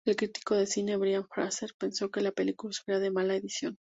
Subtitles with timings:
[0.03, 3.77] El crítico de cine Bryant Frazer pensó que la película sufría de mala edición.